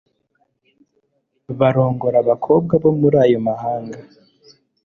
[1.59, 3.99] barongora abakobwa bo muri ayo mahanga